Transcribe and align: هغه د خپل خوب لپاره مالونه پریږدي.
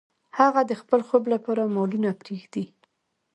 هغه 0.37 0.61
د 0.69 0.71
خپل 0.81 0.99
خوب 1.07 1.23
لپاره 1.33 1.71
مالونه 1.75 2.09
پریږدي. 2.21 2.65